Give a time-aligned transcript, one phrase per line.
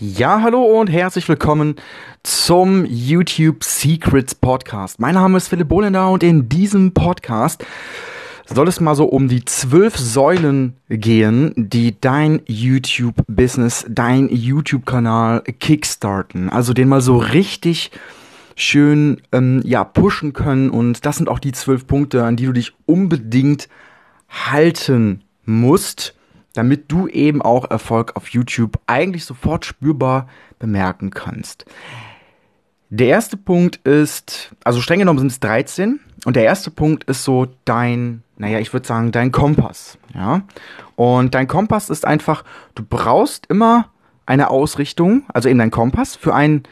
[0.00, 1.76] Ja, hallo und herzlich willkommen
[2.22, 4.98] zum YouTube Secrets Podcast.
[4.98, 7.62] Mein Name ist Philipp Bohlender und in diesem Podcast
[8.46, 16.48] soll es mal so um die zwölf Säulen gehen, die dein YouTube-Business, dein YouTube-Kanal kickstarten.
[16.48, 17.90] Also den mal so richtig
[18.56, 22.52] schön ähm, ja pushen können und das sind auch die zwölf Punkte, an die du
[22.52, 23.68] dich unbedingt
[24.30, 26.14] halten musst
[26.54, 30.28] damit du eben auch Erfolg auf YouTube eigentlich sofort spürbar
[30.58, 31.64] bemerken kannst.
[32.90, 37.24] Der erste Punkt ist, also streng genommen sind es 13 und der erste Punkt ist
[37.24, 40.42] so dein, naja, ich würde sagen, dein Kompass, ja.
[40.94, 43.88] Und dein Kompass ist einfach, du brauchst immer
[44.26, 46.64] eine Ausrichtung, also eben dein Kompass für einen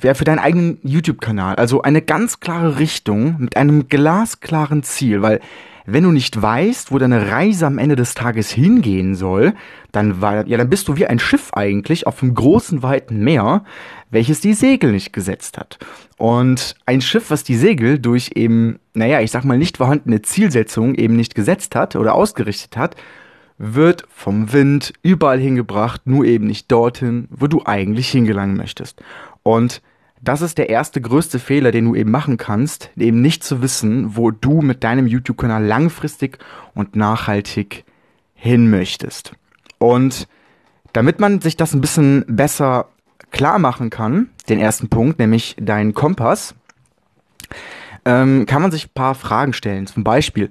[0.00, 1.54] für deinen eigenen YouTube-Kanal.
[1.54, 5.40] Also eine ganz klare Richtung mit einem glasklaren Ziel, weil
[5.86, 9.54] wenn du nicht weißt, wo deine Reise am Ende des Tages hingehen soll,
[9.92, 13.64] dann war, ja, dann bist du wie ein Schiff eigentlich auf einem großen, weiten Meer,
[14.10, 15.78] welches die Segel nicht gesetzt hat.
[16.16, 20.94] Und ein Schiff, was die Segel durch eben, naja, ich sag mal, nicht vorhandene Zielsetzung
[20.94, 22.96] eben nicht gesetzt hat oder ausgerichtet hat,
[23.58, 29.02] wird vom Wind überall hingebracht, nur eben nicht dorthin, wo du eigentlich hingelangen möchtest.
[29.42, 29.82] Und
[30.24, 34.16] das ist der erste größte Fehler, den du eben machen kannst, eben nicht zu wissen,
[34.16, 36.38] wo du mit deinem YouTube-Kanal langfristig
[36.74, 37.84] und nachhaltig
[38.34, 39.32] hin möchtest.
[39.78, 40.26] Und
[40.92, 42.88] damit man sich das ein bisschen besser
[43.30, 46.54] klar machen kann, den ersten Punkt, nämlich deinen Kompass,
[48.04, 49.86] ähm, kann man sich ein paar Fragen stellen.
[49.86, 50.50] Zum Beispiel,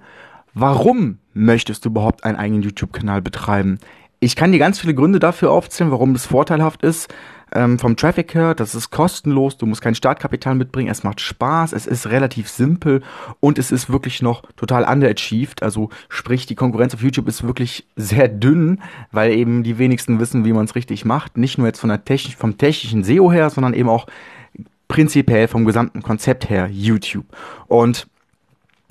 [0.54, 3.80] warum möchtest du überhaupt einen eigenen YouTube-Kanal betreiben?
[4.20, 7.14] Ich kann dir ganz viele Gründe dafür aufzählen, warum das vorteilhaft ist
[7.54, 11.74] ähm, vom Traffic her, das ist kostenlos, du musst kein Startkapital mitbringen, es macht Spaß,
[11.74, 13.02] es ist relativ simpel
[13.40, 15.64] und es ist wirklich noch total underachieved.
[15.64, 18.82] Also sprich, die Konkurrenz auf YouTube ist wirklich sehr dünn,
[19.12, 21.38] weil eben die wenigsten wissen, wie man es richtig macht.
[21.38, 24.08] Nicht nur jetzt von der Technik, vom technischen SEO her, sondern eben auch
[24.88, 27.26] prinzipiell vom gesamten Konzept her YouTube.
[27.68, 28.08] Und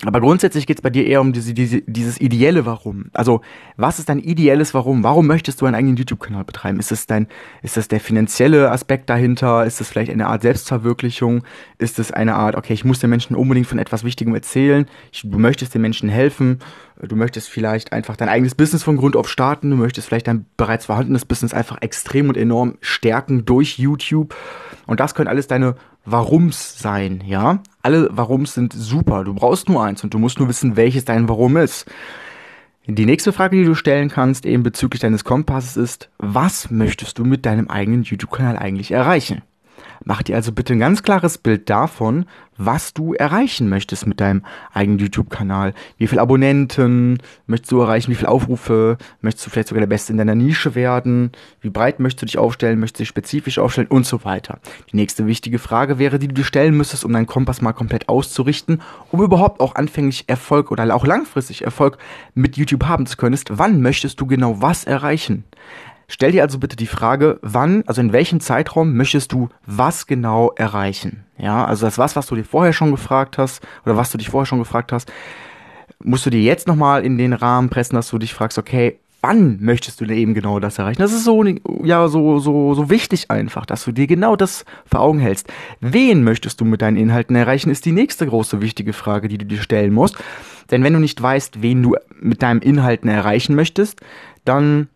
[0.04, 3.06] aber grundsätzlich geht es bei dir eher um diese, diese, dieses ideelle Warum.
[3.12, 3.40] Also,
[3.76, 5.04] was ist dein ideelles Warum?
[5.04, 6.80] Warum möchtest du einen eigenen YouTube-Kanal betreiben?
[6.80, 7.28] Ist es dein,
[7.62, 9.64] ist das der finanzielle Aspekt dahinter?
[9.64, 11.44] Ist es vielleicht eine Art Selbstverwirklichung?
[11.78, 14.86] Ist es eine Art, okay, ich muss den Menschen unbedingt von etwas Wichtigem erzählen?
[15.12, 16.58] Ich, du möchtest den Menschen helfen?
[17.00, 19.70] Du möchtest vielleicht einfach dein eigenes Business von Grund auf starten?
[19.70, 24.34] Du möchtest vielleicht dein bereits vorhandenes Business einfach extrem und enorm stärken durch YouTube?
[24.86, 27.60] Und das können alles deine Warums sein, ja?
[27.82, 29.24] Alle Warums sind super.
[29.24, 31.86] Du brauchst nur eins und du musst nur wissen, welches dein Warum ist.
[32.86, 37.24] Die nächste Frage, die du stellen kannst, eben bezüglich deines Kompasses ist, was möchtest du
[37.24, 39.42] mit deinem eigenen YouTube-Kanal eigentlich erreichen?
[40.04, 42.26] Mach dir also bitte ein ganz klares Bild davon,
[42.56, 45.74] was du erreichen möchtest mit deinem eigenen YouTube-Kanal.
[45.96, 48.10] Wie viele Abonnenten möchtest du erreichen?
[48.10, 48.98] Wie viele Aufrufe?
[49.20, 51.32] Möchtest du vielleicht sogar der Beste in deiner Nische werden?
[51.60, 52.78] Wie breit möchtest du dich aufstellen?
[52.78, 53.88] Möchtest du dich spezifisch aufstellen?
[53.88, 54.58] Und so weiter.
[54.92, 58.08] Die nächste wichtige Frage wäre, die du dir stellen müsstest, um deinen Kompass mal komplett
[58.08, 61.98] auszurichten, um überhaupt auch anfänglich Erfolg oder auch langfristig Erfolg
[62.34, 65.44] mit YouTube haben zu können, ist, wann möchtest du genau was erreichen?
[66.12, 70.52] Stell dir also bitte die Frage, wann, also in welchem Zeitraum möchtest du was genau
[70.56, 71.24] erreichen?
[71.38, 74.28] Ja, also das was, was du dir vorher schon gefragt hast oder was du dich
[74.28, 75.10] vorher schon gefragt hast,
[76.04, 79.56] musst du dir jetzt nochmal in den Rahmen pressen, dass du dich fragst, okay, wann
[79.62, 81.00] möchtest du denn eben genau das erreichen?
[81.00, 81.42] Das ist so,
[81.82, 85.50] ja, so, so, so wichtig einfach, dass du dir genau das vor Augen hältst.
[85.80, 89.46] Wen möchtest du mit deinen Inhalten erreichen, ist die nächste große wichtige Frage, die du
[89.46, 90.18] dir stellen musst.
[90.70, 94.02] Denn wenn du nicht weißt, wen du mit deinen Inhalten erreichen möchtest,
[94.44, 94.88] dann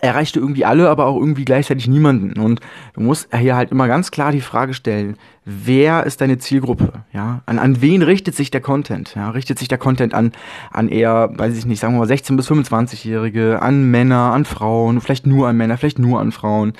[0.00, 2.38] erreichte irgendwie alle, aber auch irgendwie gleichzeitig niemanden.
[2.40, 2.60] Und
[2.94, 7.04] du musst hier halt immer ganz klar die Frage stellen, wer ist deine Zielgruppe?
[7.12, 9.14] Ja, an, an wen richtet sich der Content?
[9.14, 10.32] Ja, richtet sich der Content an,
[10.70, 15.00] an eher, weiß ich nicht, sagen wir mal 16 bis 25-Jährige, an Männer, an Frauen,
[15.00, 16.72] vielleicht nur an Männer, vielleicht nur an Frauen?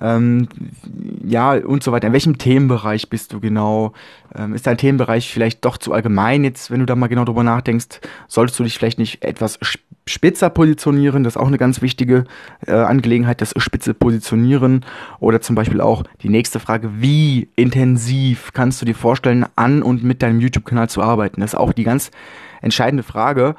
[0.00, 0.48] ähm,
[1.24, 2.06] ja und so weiter.
[2.06, 3.92] In welchem Themenbereich bist du genau?
[4.34, 7.42] Ähm, ist dein Themenbereich vielleicht doch zu allgemein jetzt, wenn du da mal genau drüber
[7.42, 8.00] nachdenkst?
[8.28, 9.58] Solltest du dich vielleicht nicht etwas
[10.06, 11.24] spitzer positionieren?
[11.24, 12.24] Das ist auch eine ganz wichtige
[12.66, 14.84] äh, Angelegenheit, das spitze Positionieren.
[15.20, 20.02] Oder zum Beispiel auch die nächste Frage, wie intensiv kannst du dir vorstellen, an und
[20.02, 21.40] mit deinem YouTube-Kanal zu arbeiten?
[21.40, 22.10] Das ist auch die ganz
[22.60, 23.54] entscheidende Frage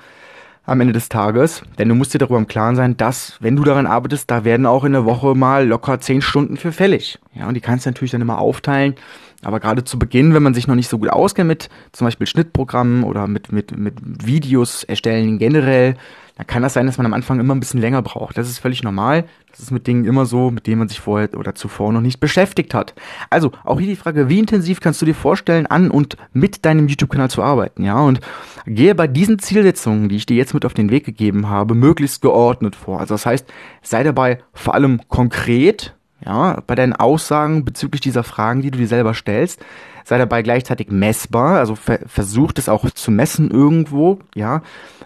[0.65, 1.63] am Ende des Tages.
[1.77, 4.65] Denn du musst dir darüber im Klaren sein, dass, wenn du daran arbeitest, da werden
[4.65, 7.19] auch in der Woche mal locker zehn Stunden für fällig.
[7.33, 8.95] Ja, und die kannst du natürlich dann immer aufteilen.
[9.43, 12.27] Aber gerade zu Beginn, wenn man sich noch nicht so gut auskennt mit zum Beispiel
[12.27, 13.95] Schnittprogrammen oder mit, mit, mit
[14.25, 15.95] Videos erstellen generell,
[16.35, 18.37] dann kann das sein, dass man am Anfang immer ein bisschen länger braucht.
[18.37, 19.25] Das ist völlig normal.
[19.51, 22.19] Das ist mit Dingen immer so, mit denen man sich vorher oder zuvor noch nicht
[22.19, 22.95] beschäftigt hat.
[23.29, 26.87] Also, auch hier die Frage, wie intensiv kannst du dir vorstellen, an und mit deinem
[26.87, 27.99] YouTube-Kanal zu arbeiten, ja?
[27.99, 28.19] Und
[28.65, 32.21] gehe bei diesen Zielsetzungen, die ich dir jetzt mit auf den Weg gegeben habe, möglichst
[32.23, 32.99] geordnet vor.
[32.99, 33.45] Also das heißt,
[33.83, 35.93] sei dabei vor allem konkret,
[36.25, 39.63] ja, bei deinen Aussagen bezüglich dieser Fragen, die du dir selber stellst.
[40.05, 44.61] Sei dabei gleichzeitig messbar, also ver versucht es auch zu messen irgendwo, ja.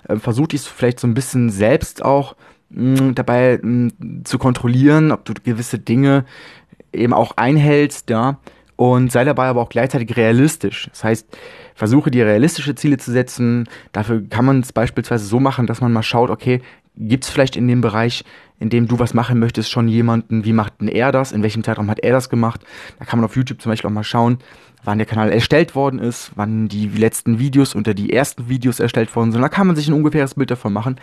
[0.08, 2.36] Äh, versucht es vielleicht so ein bisschen selbst auch
[2.70, 6.26] mh, mm, dabei mh, mm, zu kontrollieren, ob du gewisse Dinge
[6.94, 8.40] eben auch einhältst, ja.
[8.76, 10.88] Und sei dabei aber auch gleichzeitig realistisch.
[10.92, 11.28] Das heißt,
[11.74, 13.68] versuche dir realistische Ziele zu setzen.
[13.92, 16.62] Dafür kann man es beispielsweise so machen, dass man mal schaut, okay,
[16.98, 18.24] gibt es vielleicht in dem Bereich,
[18.60, 21.64] in dem du was machen möchtest, schon jemanden, wie macht denn er das, in welchem
[21.64, 22.62] Zeitraum hat er das gemacht.
[23.00, 24.40] Da kann man auf YouTube zum Beispiel auch mal schauen,
[24.84, 29.16] wann der Kanal erstellt worden ist, wann die letzten Videos unter die ersten Videos erstellt
[29.16, 29.42] worden sind.
[29.42, 31.00] Da kann man sich ein ungefähres Bild davon machen,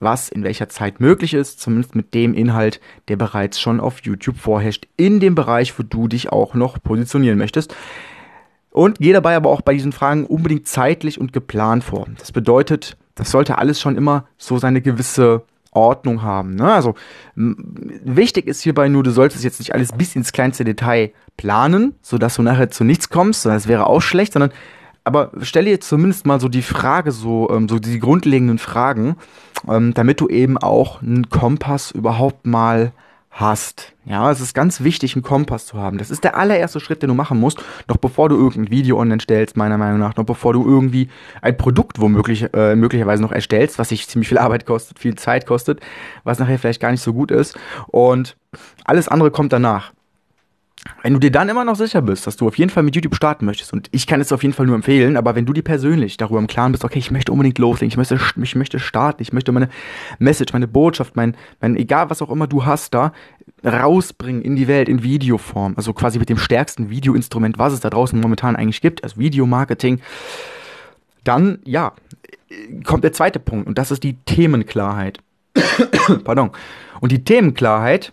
[0.00, 4.38] was in welcher Zeit möglich ist, zumindest mit dem Inhalt, der bereits schon auf YouTube
[4.38, 7.74] vorherrscht, in dem Bereich, wo du dich auch noch positionieren möchtest.
[8.70, 12.06] Und geh dabei aber auch bei diesen Fragen unbedingt zeitlich und geplant vor.
[12.18, 15.42] Das bedeutet, das sollte alles schon immer so seine gewisse
[15.72, 16.54] Ordnung haben.
[16.54, 16.72] Ne?
[16.72, 16.94] Also
[17.34, 22.36] wichtig ist hierbei nur, du solltest jetzt nicht alles bis ins kleinste Detail planen, sodass
[22.36, 24.52] du nachher zu nichts kommst, das wäre auch schlecht, sondern
[25.04, 29.16] aber stelle jetzt zumindest mal so die Frage, so, ähm, so die grundlegenden Fragen,
[29.66, 32.92] ähm, damit du eben auch einen Kompass überhaupt mal
[33.40, 33.92] hast.
[34.04, 35.98] Ja, es ist ganz wichtig, einen Kompass zu haben.
[35.98, 39.20] Das ist der allererste Schritt, den du machen musst, noch bevor du irgendein Video online
[39.20, 41.08] stellst, meiner Meinung nach, noch bevor du irgendwie
[41.40, 45.46] ein Produkt womöglich äh, möglicherweise noch erstellst, was sich ziemlich viel Arbeit kostet, viel Zeit
[45.46, 45.80] kostet,
[46.24, 47.56] was nachher vielleicht gar nicht so gut ist.
[47.86, 48.36] Und
[48.84, 49.92] alles andere kommt danach.
[51.02, 53.14] Wenn du dir dann immer noch sicher bist, dass du auf jeden Fall mit YouTube
[53.14, 55.62] starten möchtest, und ich kann es auf jeden Fall nur empfehlen, aber wenn du dir
[55.62, 59.22] persönlich darüber im Klaren bist, okay, ich möchte unbedingt loslegen, ich möchte, ich möchte starten,
[59.22, 59.68] ich möchte meine
[60.18, 63.12] Message, meine Botschaft, mein, mein, egal was auch immer du hast da,
[63.64, 67.90] rausbringen in die Welt in Videoform, also quasi mit dem stärksten Videoinstrument, was es da
[67.90, 70.00] draußen momentan eigentlich gibt, also Videomarketing,
[71.24, 71.92] dann, ja,
[72.84, 75.18] kommt der zweite Punkt, und das ist die Themenklarheit.
[76.24, 76.50] Pardon.
[77.00, 78.12] Und die Themenklarheit,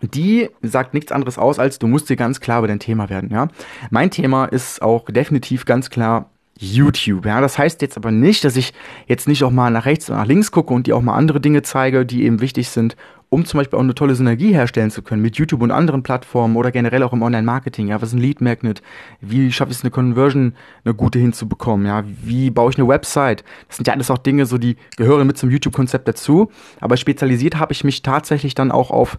[0.00, 3.30] die sagt nichts anderes aus, als du musst dir ganz klar über dein Thema werden,
[3.30, 3.48] ja.
[3.90, 7.40] Mein Thema ist auch definitiv ganz klar YouTube, ja.
[7.40, 8.72] Das heißt jetzt aber nicht, dass ich
[9.06, 11.40] jetzt nicht auch mal nach rechts und nach links gucke und dir auch mal andere
[11.40, 12.96] Dinge zeige, die eben wichtig sind,
[13.28, 16.56] um zum Beispiel auch eine tolle Synergie herstellen zu können mit YouTube und anderen Plattformen
[16.56, 17.88] oder generell auch im Online-Marketing.
[17.88, 18.82] Ja, was ist ein Lead-Magnet?
[19.20, 20.54] Wie schaffe ich es, eine Conversion,
[20.84, 21.86] eine gute hinzubekommen?
[21.86, 23.44] Ja, wie baue ich eine Website?
[23.68, 26.50] Das sind ja alles auch Dinge, so die gehören mit zum YouTube-Konzept dazu.
[26.80, 29.18] Aber spezialisiert habe ich mich tatsächlich dann auch auf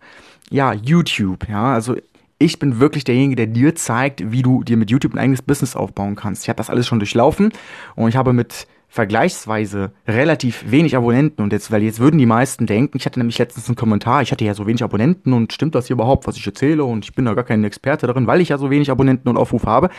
[0.50, 1.96] ja, YouTube, ja, also
[2.38, 5.75] ich bin wirklich derjenige, der dir zeigt, wie du dir mit YouTube ein eigenes Business
[5.75, 6.44] aufbauen kannst.
[6.44, 7.51] Ich habe das alles schon durchlaufen
[7.96, 12.66] und ich habe mit vergleichsweise relativ wenig Abonnenten und jetzt, weil jetzt würden die meisten
[12.66, 15.76] denken, ich hatte nämlich letztens einen Kommentar, ich hatte ja so wenig Abonnenten und stimmt
[15.76, 18.40] das hier überhaupt, was ich erzähle und ich bin da gar kein Experte darin, weil
[18.40, 19.90] ich ja so wenig Abonnenten und Aufrufe habe.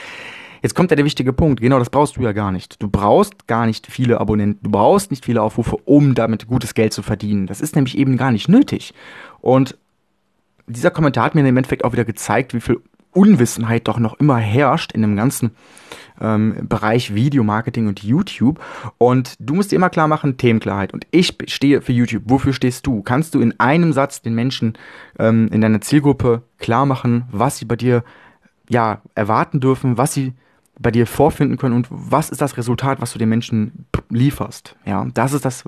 [0.63, 2.83] Jetzt kommt ja der wichtige Punkt, genau das brauchst du ja gar nicht.
[2.83, 6.95] Du brauchst gar nicht viele Abonnenten, du brauchst nicht viele Aufrufe, um damit gutes Geld
[6.95, 7.47] zu verdienen.
[7.47, 8.95] Das ist nämlich eben gar nicht nötig.
[9.43, 9.77] Und
[10.67, 12.81] dieser Kommentar hat mir im Endeffekt auch wieder gezeigt, wie viel
[13.17, 15.53] Unwissenheit doch noch immer herrscht in dem ganzen
[16.21, 18.61] ähm, Bereich Videomarketing und YouTube.
[18.99, 20.93] Und du musst dir immer klar machen, Themenklarheit.
[20.93, 22.25] Und ich stehe für YouTube.
[22.27, 23.03] Wofür stehst du?
[23.03, 24.75] Kannst du in einem Satz den Menschen
[25.19, 28.05] ähm, in deiner Zielgruppe klar machen, was sie bei dir
[28.69, 30.33] ja erwarten dürfen, was sie
[30.79, 34.77] bei dir vorfinden können und was ist das Resultat, was du den Menschen lieferst.
[34.85, 35.65] Ja, das ist das,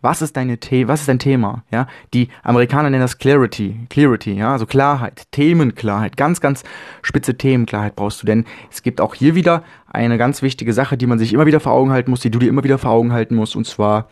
[0.00, 1.64] was ist deine The was ist dein Thema?
[1.70, 6.62] Ja, die Amerikaner nennen das Clarity, Clarity, ja, also Klarheit, Themenklarheit, ganz, ganz
[7.02, 11.06] spitze Themenklarheit brauchst du, denn es gibt auch hier wieder eine ganz wichtige Sache, die
[11.06, 13.12] man sich immer wieder vor Augen halten muss, die du dir immer wieder vor Augen
[13.12, 14.08] halten musst, und zwar,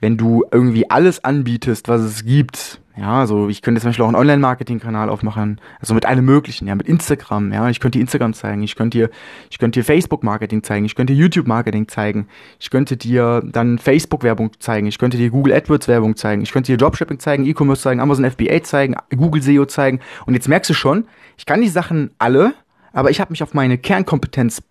[0.00, 4.08] wenn du irgendwie alles anbietest, was es gibt, ja, also ich könnte zum Beispiel auch
[4.08, 8.34] einen Online-Marketing-Kanal aufmachen, also mit allem möglichen, ja, mit Instagram, ja, ich könnte dir Instagram
[8.34, 9.10] zeigen, ich könnte dir,
[9.50, 12.28] ich könnte dir Facebook-Marketing zeigen, ich könnte dir YouTube-Marketing zeigen,
[12.60, 16.76] ich könnte dir dann Facebook-Werbung zeigen, ich könnte dir Google AdWords-Werbung zeigen, ich könnte dir
[16.76, 20.00] Dropshipping zeigen, E-Commerce zeigen, Amazon FBA zeigen, Google SEO zeigen.
[20.26, 21.06] Und jetzt merkst du schon,
[21.38, 22.52] ich kann die Sachen alle,
[22.92, 24.62] aber ich habe mich auf meine Kernkompetenz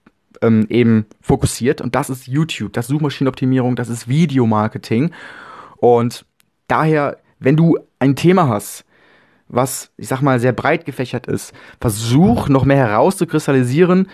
[0.43, 1.81] ähm, eben fokussiert.
[1.81, 5.11] Und das ist YouTube, das ist Suchmaschinenoptimierung, das ist Videomarketing.
[5.77, 6.25] Und
[6.67, 8.85] daher wenn du ein Thema hast,
[9.49, 14.07] was, ich sag mal, sehr breit gefächert ist, versuch noch mehr herauszukristallisieren,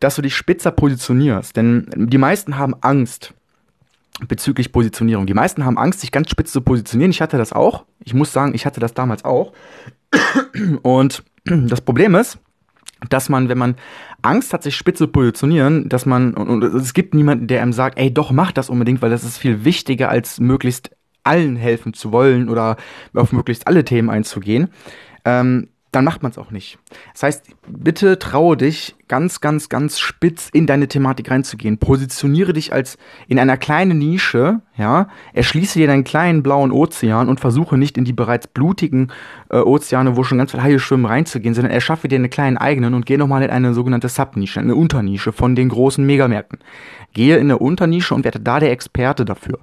[0.00, 1.56] dass du dich spitzer positionierst.
[1.56, 3.32] Denn die meisten haben Angst
[4.28, 5.26] bezüglich Positionierung.
[5.26, 7.10] Die meisten haben Angst, sich ganz spitz zu positionieren.
[7.10, 7.86] Ich hatte das auch.
[8.04, 9.52] Ich muss sagen, ich hatte das damals auch.
[10.82, 12.38] Und das Problem ist,
[13.08, 13.76] dass man, wenn man
[14.20, 17.72] Angst hat, sich spitz zu positionieren, dass man, und, und, es gibt niemanden, der einem
[17.72, 20.90] sagt, ey, doch, mach das unbedingt, weil das ist viel wichtiger, als möglichst
[21.24, 22.76] allen helfen zu wollen oder
[23.14, 24.70] auf möglichst alle Themen einzugehen.
[25.24, 26.78] Ähm, dann macht man es auch nicht.
[27.12, 31.78] Das heißt, bitte traue dich, ganz, ganz, ganz spitz in deine Thematik reinzugehen.
[31.78, 37.40] Positioniere dich als in einer kleinen Nische, ja, erschließe dir deinen kleinen blauen Ozean und
[37.40, 39.10] versuche nicht in die bereits blutigen
[39.50, 42.94] äh, Ozeane, wo schon ganz viele Haie schwimmen, reinzugehen, sondern erschaffe dir eine kleine eigenen
[42.94, 46.60] und geh nochmal in eine sogenannte Subnische, eine Unternische von den großen Megamärkten.
[47.12, 49.58] Gehe in eine Unternische und werde da der Experte dafür.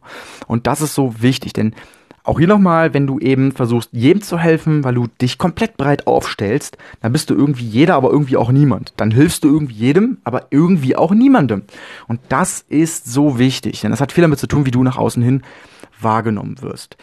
[0.48, 1.74] Und das ist so wichtig, denn
[2.28, 6.08] auch hier nochmal, wenn du eben versuchst, jedem zu helfen, weil du dich komplett breit
[6.08, 8.94] aufstellst, dann bist du irgendwie jeder, aber irgendwie auch niemand.
[8.98, 11.64] Dann hilfst du irgendwie jedem, aber irgendwie auch niemandem.
[12.08, 14.98] Und das ist so wichtig, denn das hat viel damit zu tun, wie du nach
[14.98, 15.42] außen hin
[16.02, 16.98] wahrgenommen wirst.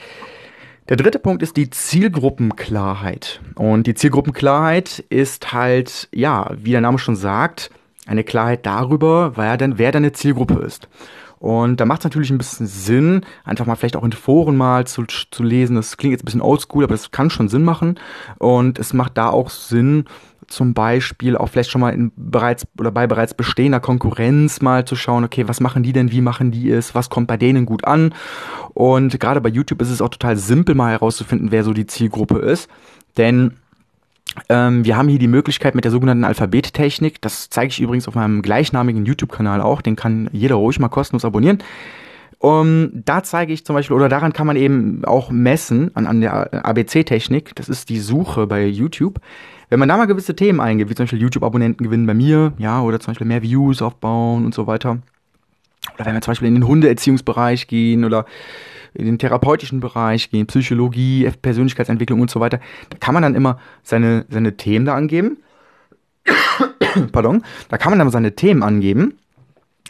[0.90, 3.40] Der dritte Punkt ist die Zielgruppenklarheit.
[3.54, 7.70] Und die Zielgruppenklarheit ist halt, ja, wie der Name schon sagt,
[8.06, 10.88] eine Klarheit darüber, wer denn, wer deine Zielgruppe ist.
[11.44, 14.86] Und da macht es natürlich ein bisschen Sinn, einfach mal vielleicht auch in Foren mal
[14.86, 15.76] zu, zu lesen.
[15.76, 18.00] Das klingt jetzt ein bisschen oldschool, aber das kann schon Sinn machen.
[18.38, 20.06] Und es macht da auch Sinn,
[20.48, 24.96] zum Beispiel auch vielleicht schon mal in bereits oder bei bereits bestehender Konkurrenz mal zu
[24.96, 27.84] schauen, okay, was machen die denn, wie machen die es, was kommt bei denen gut
[27.84, 28.14] an.
[28.72, 32.38] Und gerade bei YouTube ist es auch total simpel mal herauszufinden, wer so die Zielgruppe
[32.38, 32.70] ist.
[33.18, 33.58] Denn
[34.48, 37.20] ähm, wir haben hier die Möglichkeit mit der sogenannten Alphabettechnik.
[37.20, 39.80] Das zeige ich übrigens auf meinem gleichnamigen YouTube-Kanal auch.
[39.80, 41.58] Den kann jeder ruhig mal kostenlos abonnieren.
[42.38, 46.20] Um, da zeige ich zum Beispiel, oder daran kann man eben auch messen, an, an
[46.20, 49.18] der ABC-Technik, das ist die Suche bei YouTube.
[49.70, 52.82] Wenn man da mal gewisse Themen eingibt, wie zum Beispiel YouTube-Abonnenten gewinnen bei mir, ja,
[52.82, 54.98] oder zum Beispiel mehr Views aufbauen und so weiter.
[55.94, 58.26] Oder wenn wir zum Beispiel in den Hundeerziehungsbereich gehen oder
[58.94, 62.60] in den therapeutischen Bereich gehen, Psychologie, Persönlichkeitsentwicklung und so weiter,
[62.90, 65.38] da kann man dann immer seine, seine Themen da angeben.
[67.12, 69.14] Pardon, da kann man dann seine Themen angeben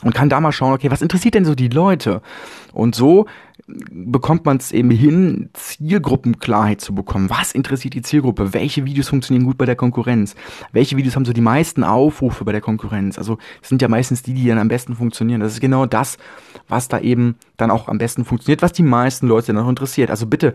[0.03, 2.23] und kann da mal schauen, okay, was interessiert denn so die Leute?
[2.73, 3.27] Und so
[3.67, 7.31] bekommt man es eben hin, Zielgruppenklarheit zu bekommen.
[7.31, 8.53] Was interessiert die Zielgruppe?
[8.53, 10.35] Welche Videos funktionieren gut bei der Konkurrenz?
[10.73, 13.17] Welche Videos haben so die meisten Aufrufe bei der Konkurrenz?
[13.17, 15.41] Also sind ja meistens die, die dann am besten funktionieren.
[15.41, 16.19] Das ist genau das,
[16.69, 20.11] was da eben dann auch am besten funktioniert, was die meisten Leute dann auch interessiert.
[20.11, 20.55] Also bitte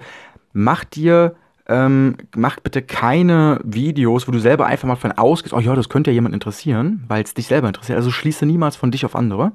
[0.53, 1.35] macht dir
[1.67, 5.87] ähm, macht bitte keine Videos, wo du selber einfach mal von ausgehst, oh ja, das
[5.87, 7.95] könnte ja jemand interessieren, weil es dich selber interessiert.
[7.95, 9.51] Also schließe niemals von dich auf andere,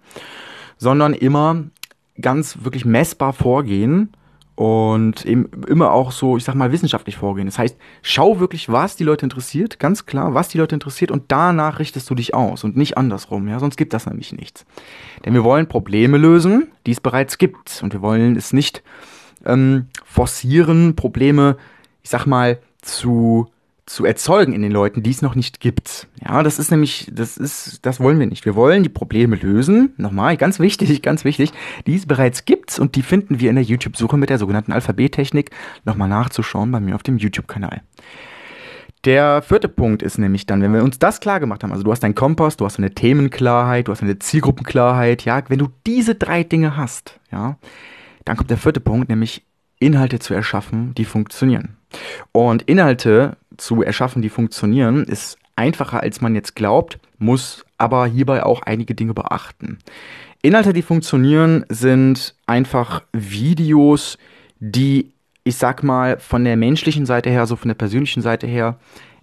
[0.78, 1.64] sondern immer
[2.20, 4.12] ganz wirklich messbar vorgehen
[4.54, 7.46] und eben immer auch so, ich sag mal, wissenschaftlich vorgehen.
[7.46, 11.24] Das heißt, schau wirklich, was die Leute interessiert, ganz klar, was die Leute interessiert und
[11.28, 14.64] danach richtest du dich aus und nicht andersrum, ja, sonst gibt das nämlich nichts.
[15.24, 18.84] Denn wir wollen Probleme lösen, die es bereits gibt und wir wollen es nicht
[19.44, 21.56] ähm, forcieren, Probleme
[22.04, 23.50] ich sag mal, zu
[23.86, 26.08] zu erzeugen in den Leuten, die es noch nicht gibt.
[26.26, 28.44] Ja, das ist nämlich, das ist, das wollen wir nicht.
[28.46, 29.92] Wir wollen die Probleme lösen.
[29.98, 31.52] Nochmal, ganz wichtig, ganz wichtig,
[31.86, 35.50] die es bereits gibt und die finden wir in der YouTube-Suche mit der sogenannten Alphabettechnik.
[35.84, 37.82] Nochmal nachzuschauen bei mir auf dem YouTube-Kanal.
[39.04, 41.92] Der vierte Punkt ist nämlich dann, wenn wir uns das klar gemacht haben, also du
[41.92, 46.14] hast deinen Kompass, du hast eine Themenklarheit, du hast eine Zielgruppenklarheit, ja, wenn du diese
[46.14, 47.58] drei Dinge hast, ja,
[48.24, 49.44] dann kommt der vierte Punkt, nämlich
[49.78, 51.76] Inhalte zu erschaffen, die funktionieren.
[52.32, 58.42] Und Inhalte zu erschaffen, die funktionieren, ist einfacher, als man jetzt glaubt, muss aber hierbei
[58.42, 59.78] auch einige Dinge beachten.
[60.42, 64.18] Inhalte, die funktionieren, sind einfach Videos,
[64.58, 68.78] die, ich sag mal, von der menschlichen Seite her, so von der persönlichen Seite her,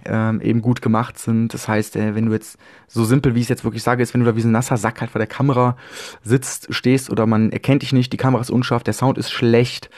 [0.06, 1.54] ähm, eben gut gemacht sind.
[1.54, 2.58] Das heißt, äh, wenn du jetzt
[2.88, 4.52] so simpel, wie ich es jetzt wirklich sage, ist, wenn du da wie so ein
[4.52, 5.78] nasser Sack halt vor der Kamera
[6.24, 9.90] sitzt, stehst oder man erkennt dich nicht, die Kamera ist unscharf, der Sound ist schlecht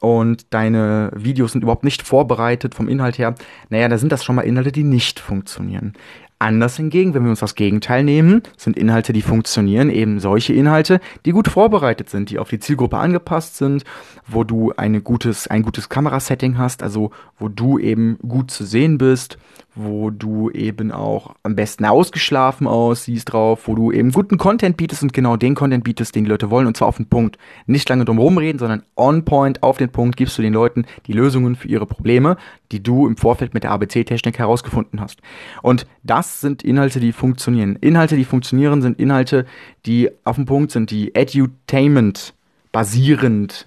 [0.00, 3.34] und deine Videos sind überhaupt nicht vorbereitet vom Inhalt her,
[3.68, 5.94] naja, da sind das schon mal Inhalte, die nicht funktionieren.
[6.40, 11.00] Anders hingegen, wenn wir uns das Gegenteil nehmen, sind Inhalte, die funktionieren, eben solche Inhalte,
[11.24, 13.82] die gut vorbereitet sind, die auf die Zielgruppe angepasst sind,
[14.26, 18.98] wo du eine gutes, ein gutes Kamerasetting hast, also wo du eben gut zu sehen
[18.98, 19.36] bist,
[19.74, 25.02] wo du eben auch am besten ausgeschlafen aussiehst drauf, wo du eben guten Content bietest
[25.02, 27.38] und genau den Content bietest, den die Leute wollen und zwar auf den Punkt.
[27.66, 31.12] Nicht lange drum rumreden, sondern on point, auf den Punkt gibst du den Leuten die
[31.12, 32.36] Lösungen für ihre Probleme,
[32.72, 35.20] die du im Vorfeld mit der ABC-Technik herausgefunden hast.
[35.62, 37.76] Und das sind Inhalte, die funktionieren.
[37.76, 39.46] Inhalte, die funktionieren, sind Inhalte,
[39.86, 42.34] die auf dem Punkt sind, die edutainment
[42.72, 43.66] basierend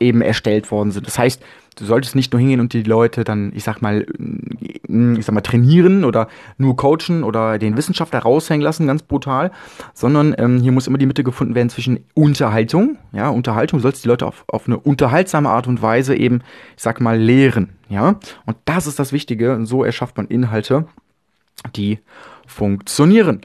[0.00, 1.06] eben erstellt worden sind.
[1.06, 1.42] Das heißt,
[1.76, 4.06] du solltest nicht nur hingehen und die Leute dann, ich sag mal,
[5.16, 9.50] ich sag mal, trainieren oder nur coachen oder den Wissenschaftler raushängen lassen, ganz brutal,
[9.94, 14.04] sondern ähm, hier muss immer die Mitte gefunden werden zwischen Unterhaltung, ja, Unterhaltung, du sollst
[14.04, 16.42] die Leute auf, auf eine unterhaltsame Art und Weise eben,
[16.76, 20.86] ich sag mal, lehren, ja, und das ist das Wichtige, so erschafft man Inhalte,
[21.76, 21.98] die
[22.46, 23.40] funktionieren.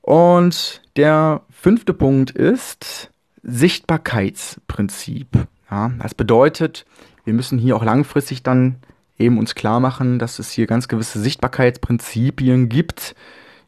[0.00, 3.10] Und der fünfte Punkt ist
[3.42, 5.28] Sichtbarkeitsprinzip.
[5.70, 6.84] Ja, das bedeutet,
[7.24, 8.76] wir müssen hier auch langfristig dann
[9.18, 13.14] eben uns klar machen, dass es hier ganz gewisse Sichtbarkeitsprinzipien gibt,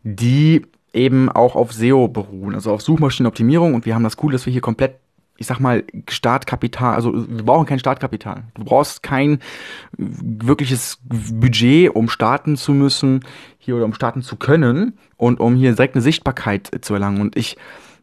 [0.03, 0.63] die
[0.93, 3.75] eben auch auf SEO beruhen, also auf Suchmaschinenoptimierung.
[3.75, 4.99] Und wir haben das Cool, dass wir hier komplett
[5.39, 8.45] ich sag mal, Startkapital, also wir brauchen kein Startkapital.
[8.55, 9.41] Du brauchst kein
[9.97, 13.21] wirkliches Budget, um starten zu müssen,
[13.59, 17.21] hier oder um starten zu können und um hier direkt eine Sichtbarkeit zu erlangen.
[17.21, 17.57] Und ich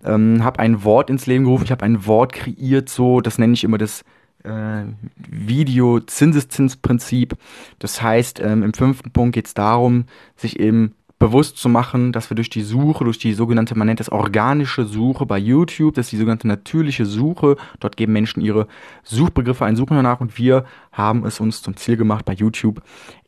[0.04, 3.54] ähm, habe ein Wort ins Leben gerufen, ich habe ein Wort kreiert, so, das nenne
[3.54, 4.04] ich immer das
[4.44, 4.86] äh,
[5.16, 7.36] Video-Zinseszinsprinzip.
[7.80, 12.30] Das heißt, ähm, im fünften Punkt geht es darum, sich eben bewusst zu machen, dass
[12.30, 16.08] wir durch die Suche, durch die sogenannte, man nennt das organische Suche bei YouTube, das
[16.08, 18.68] ist die sogenannte natürliche Suche, dort geben Menschen ihre
[19.04, 22.82] Suchbegriffe ein, suchen danach und wir haben es uns zum Ziel gemacht bei YouTube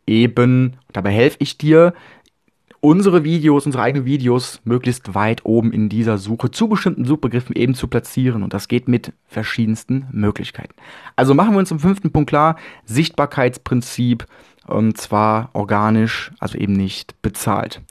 [0.08, 1.94] eben, dabei helfe ich dir,
[2.82, 7.74] unsere Videos, unsere eigenen Videos möglichst weit oben in dieser Suche zu bestimmten Suchbegriffen eben
[7.74, 8.44] zu platzieren.
[8.44, 10.74] Und das geht mit verschiedensten Möglichkeiten.
[11.16, 14.26] Also machen wir uns im fünften Punkt klar, Sichtbarkeitsprinzip,
[14.68, 17.82] und zwar organisch, also eben nicht bezahlt.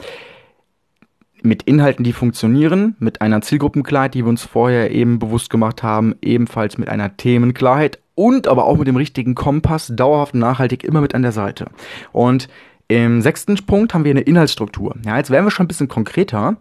[1.42, 6.14] Mit Inhalten, die funktionieren, mit einer Zielgruppenklarheit, die wir uns vorher eben bewusst gemacht haben,
[6.22, 11.14] ebenfalls mit einer Themenklarheit und aber auch mit dem richtigen Kompass, dauerhaft nachhaltig immer mit
[11.14, 11.66] an der Seite.
[12.12, 12.48] Und
[12.88, 14.94] im sechsten Punkt haben wir eine Inhaltsstruktur.
[15.04, 16.56] Ja, jetzt werden wir schon ein bisschen konkreter.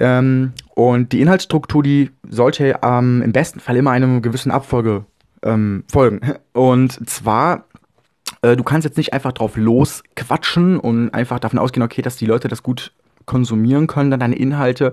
[0.00, 5.04] Ähm, und die Inhaltsstruktur, die sollte ähm, im besten Fall immer einem gewissen Abfolge
[5.42, 6.20] ähm, folgen.
[6.52, 7.64] Und zwar
[8.42, 12.26] äh, du kannst jetzt nicht einfach drauf losquatschen und einfach davon ausgehen, okay, dass die
[12.26, 12.92] Leute das gut
[13.26, 14.92] konsumieren können, dann deine Inhalte,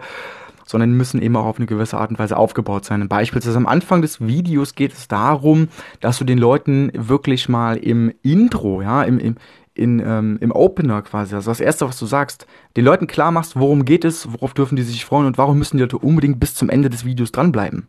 [0.65, 3.07] sondern müssen eben auch auf eine gewisse Art und Weise aufgebaut sein.
[3.07, 5.69] Beispielsweise am Anfang des Videos geht es darum,
[5.99, 9.35] dass du den Leuten wirklich mal im Intro, ja, im, im,
[9.75, 13.57] in, ähm, im Opener quasi, also das erste, was du sagst, den Leuten klar machst,
[13.57, 16.55] worum geht es, worauf dürfen die sich freuen und warum müssen die Leute unbedingt bis
[16.55, 17.87] zum Ende des Videos dranbleiben.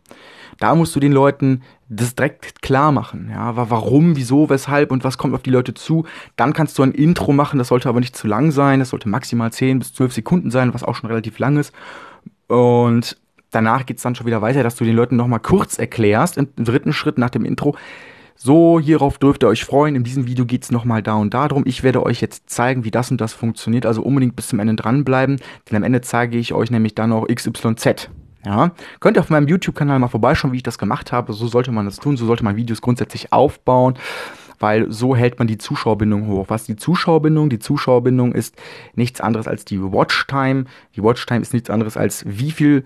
[0.59, 5.17] Da musst du den Leuten das direkt klar machen, ja, warum, wieso, weshalb und was
[5.17, 6.05] kommt auf die Leute zu.
[6.35, 9.07] Dann kannst du ein Intro machen, das sollte aber nicht zu lang sein, das sollte
[9.07, 11.73] maximal 10 bis 12 Sekunden sein, was auch schon relativ lang ist.
[12.47, 13.17] Und
[13.51, 16.91] danach geht's dann schon wieder weiter, dass du den Leuten nochmal kurz erklärst, im dritten
[16.91, 17.77] Schritt nach dem Intro,
[18.39, 19.95] so, hierauf dürft ihr euch freuen.
[19.95, 21.63] In diesem Video geht's nochmal da und da drum.
[21.65, 23.87] Ich werde euch jetzt zeigen, wie das und das funktioniert.
[23.87, 25.37] Also unbedingt bis zum Ende dranbleiben,
[25.69, 28.09] denn am Ende zeige ich euch nämlich dann noch XYZ.
[28.45, 31.33] Ja, könnt ihr auf meinem YouTube-Kanal mal vorbeischauen, wie ich das gemacht habe.
[31.33, 33.95] So sollte man das tun, so sollte man Videos grundsätzlich aufbauen,
[34.59, 36.45] weil so hält man die Zuschauerbindung hoch.
[36.47, 37.49] Was die Zuschauerbindung?
[37.49, 38.55] Die Zuschauerbindung ist
[38.93, 40.65] nichts anderes als die Watchtime.
[40.95, 42.85] Die Watchtime ist nichts anderes als wie viel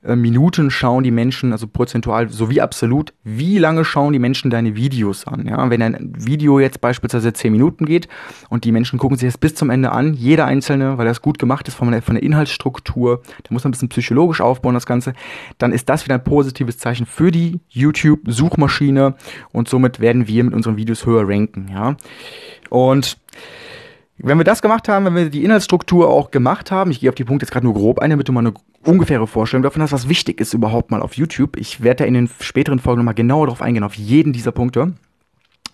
[0.00, 5.26] Minuten schauen die Menschen, also prozentual sowie absolut, wie lange schauen die Menschen deine Videos
[5.26, 5.46] an?
[5.48, 8.08] Ja, wenn ein Video jetzt beispielsweise 10 Minuten geht
[8.48, 11.40] und die Menschen gucken sich das bis zum Ende an, jeder einzelne, weil das gut
[11.40, 14.86] gemacht ist von der, von der Inhaltsstruktur, da muss man ein bisschen psychologisch aufbauen, das
[14.86, 15.14] Ganze,
[15.58, 19.16] dann ist das wieder ein positives Zeichen für die YouTube-Suchmaschine
[19.50, 21.96] und somit werden wir mit unseren Videos höher ranken, ja.
[22.70, 23.18] Und
[24.18, 27.14] wenn wir das gemacht haben, wenn wir die Inhaltsstruktur auch gemacht haben, ich gehe auf
[27.14, 28.52] die Punkte jetzt gerade nur grob ein, damit du mal eine
[28.84, 31.56] ungefähre Vorstellung davon hast, was wichtig ist überhaupt mal auf YouTube.
[31.56, 34.94] Ich werde da in den späteren Folgen nochmal genauer drauf eingehen, auf jeden dieser Punkte,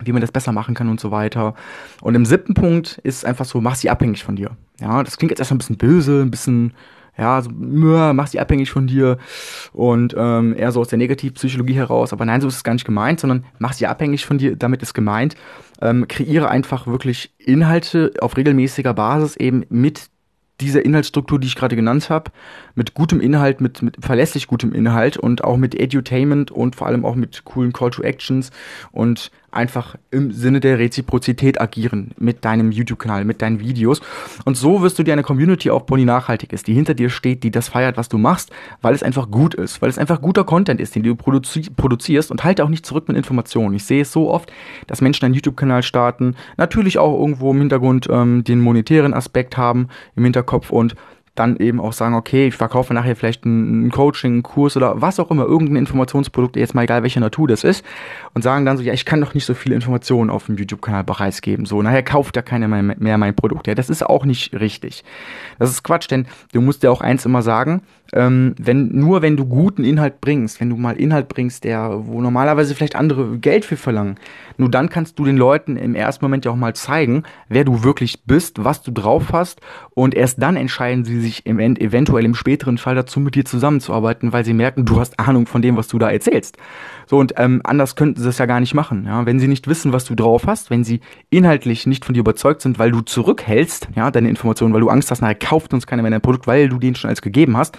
[0.03, 1.55] wie man das besser machen kann und so weiter.
[2.01, 4.51] Und im siebten Punkt ist einfach so, mach sie abhängig von dir.
[4.79, 6.73] Ja, das klingt jetzt erstmal ein bisschen böse, ein bisschen
[7.17, 9.17] ja, so, mach sie abhängig von dir
[9.71, 12.11] und ähm, eher so aus der Negativpsychologie heraus.
[12.11, 14.81] Aber nein, so ist es gar nicht gemeint, sondern mach sie abhängig von dir, damit
[14.81, 15.35] ist gemeint.
[15.81, 20.09] Ähm, kreiere einfach wirklich Inhalte auf regelmäßiger Basis eben mit
[20.61, 22.31] dieser Inhaltsstruktur, die ich gerade genannt habe,
[22.75, 27.05] mit gutem Inhalt, mit, mit verlässlich gutem Inhalt und auch mit Edutainment und vor allem
[27.05, 28.51] auch mit coolen Call to Actions
[28.91, 34.01] und einfach im Sinne der Reziprozität agieren mit deinem YouTube-Kanal, mit deinen Videos.
[34.43, 37.43] Und so wirst du dir eine Community aufbauen, die nachhaltig ist, die hinter dir steht,
[37.43, 40.43] die das feiert, was du machst, weil es einfach gut ist, weil es einfach guter
[40.43, 43.75] Content ist, den du produzi produzierst und halte auch nicht zurück mit Informationen.
[43.75, 44.51] Ich sehe es so oft,
[44.87, 49.87] dass Menschen einen YouTube-Kanal starten, natürlich auch irgendwo im Hintergrund ähm, den monetären Aspekt haben,
[50.15, 50.95] im Hinterkopf und
[51.35, 55.19] dann eben auch sagen, okay, ich verkaufe nachher vielleicht ein, Coaching, einen Kurs oder was
[55.19, 57.85] auch immer, irgendein Informationsprodukt, jetzt mal egal welcher Natur das ist,
[58.33, 61.03] und sagen dann so, ja, ich kann doch nicht so viele Informationen auf dem YouTube-Kanal
[61.03, 61.65] preisgeben.
[61.65, 63.67] So, nachher kauft ja keiner mehr mein Produkt.
[63.67, 65.03] Ja, das ist auch nicht richtig.
[65.59, 67.81] Das ist Quatsch, denn du musst ja auch eins immer sagen,
[68.13, 72.21] ähm, wenn, nur wenn du guten Inhalt bringst, wenn du mal Inhalt bringst, der, wo
[72.21, 74.15] normalerweise vielleicht andere Geld für verlangen,
[74.57, 77.83] nur dann kannst du den Leuten im ersten Moment ja auch mal zeigen, wer du
[77.83, 79.61] wirklich bist, was du drauf hast
[79.93, 83.45] und erst dann entscheiden sie sich im End eventuell im späteren Fall dazu, mit dir
[83.45, 86.57] zusammenzuarbeiten, weil sie merken, du hast Ahnung von dem, was du da erzählst.
[87.07, 89.05] So, und ähm, anders könnten sie es ja gar nicht machen.
[89.05, 89.25] Ja?
[89.25, 92.61] Wenn sie nicht wissen, was du drauf hast, wenn sie inhaltlich nicht von dir überzeugt
[92.61, 96.01] sind, weil du zurückhältst, ja, deine Informationen, weil du Angst hast, nachher kauft uns keiner
[96.01, 97.77] mehr dein Produkt, weil du den schon als gegeben hast,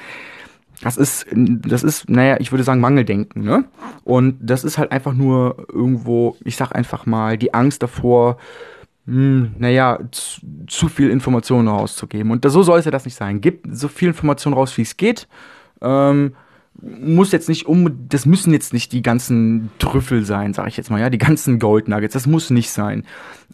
[0.83, 3.65] das ist, das ist, naja, ich würde sagen Mangeldenken, ne?
[4.05, 8.37] Und das ist halt einfach nur irgendwo, ich sag einfach mal, die Angst davor,
[9.07, 12.31] hm, naja, zu, zu viel Informationen rauszugeben.
[12.33, 13.41] Und so soll es ja das nicht sein.
[13.41, 15.29] Gib so viel Informationen raus, wie es geht.
[15.81, 16.33] Ähm,
[16.83, 20.91] muss jetzt nicht um, das müssen jetzt nicht die ganzen Trüffel sein, sage ich jetzt
[20.91, 23.05] mal, ja, die ganzen Gold Nuggets, das muss nicht sein.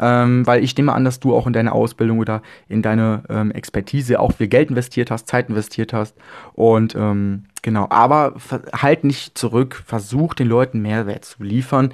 [0.00, 3.50] Ähm, weil ich nehme an, dass du auch in deine Ausbildung oder in deine ähm,
[3.52, 6.16] Expertise auch viel Geld investiert hast, Zeit investiert hast.
[6.54, 8.34] Und ähm, genau, aber
[8.72, 11.92] halt nicht zurück, versuch den Leuten Mehrwert zu liefern,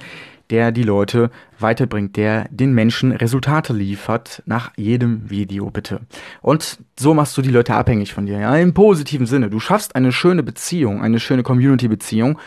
[0.49, 6.01] der die Leute weiterbringt, der den Menschen Resultate liefert nach jedem Video, bitte.
[6.41, 9.49] Und so machst du die Leute abhängig von dir, ja, im positiven Sinne.
[9.49, 12.39] Du schaffst eine schöne Beziehung, eine schöne Community-Beziehung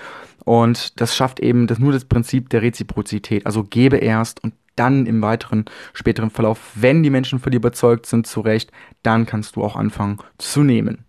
[0.45, 3.47] und das schafft eben das, nur das Prinzip der Reziprozität.
[3.47, 8.07] Also gebe erst und dann im weiteren, späteren Verlauf, wenn die Menschen von dir überzeugt
[8.07, 11.05] sind, zurecht, dann kannst du auch anfangen zu nehmen.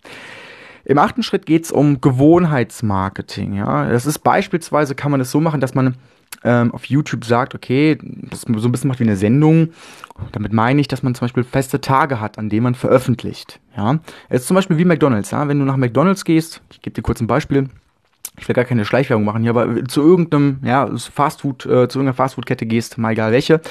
[0.85, 3.53] Im achten Schritt geht es um Gewohnheitsmarketing.
[3.53, 5.95] Ja, das ist beispielsweise kann man es so machen, dass man
[6.43, 9.69] ähm, auf YouTube sagt, okay, das so ein bisschen macht wie eine Sendung.
[10.31, 13.59] Damit meine ich, dass man zum Beispiel feste Tage hat, an denen man veröffentlicht.
[13.75, 15.31] Ja, es ist zum Beispiel wie McDonald's.
[15.31, 17.69] Ja, wenn du nach McDonald's gehst, ich gebe dir kurz ein Beispiel.
[18.39, 22.13] Ich will gar keine Schleichwerbung machen hier, aber zu irgendeinem, ja, Fastfood, äh, zu irgendeiner
[22.13, 23.61] Fastfood-Kette gehst, mal egal welche